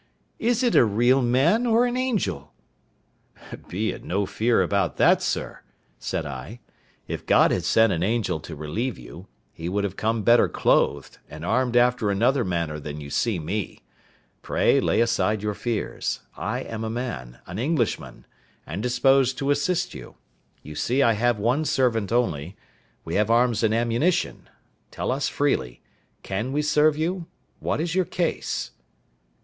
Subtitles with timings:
[0.39, 2.53] Is it a real man or an angel?"
[3.67, 5.59] "Be in no fear about that, sir,"
[5.99, 6.59] said I;
[7.07, 11.19] "if God had sent an angel to relieve you, he would have come better clothed,
[11.29, 13.83] and armed after another manner than you see me;
[14.41, 18.25] pray lay aside your fears; I am a man, an Englishman,
[18.65, 20.15] and disposed to assist you;
[20.63, 22.55] you see I have one servant only;
[23.05, 24.49] we have arms and ammunition;
[24.89, 25.83] tell us freely,
[26.23, 27.27] can we serve you?
[27.59, 28.71] What is your case?"